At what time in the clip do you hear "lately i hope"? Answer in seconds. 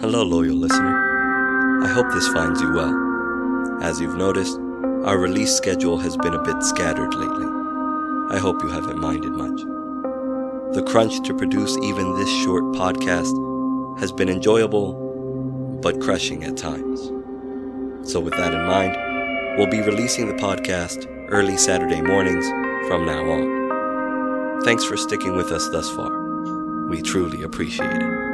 7.12-8.62